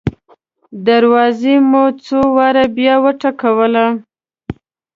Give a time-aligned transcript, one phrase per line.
[0.87, 3.85] دروازه مو څو واره بیا وټکوله.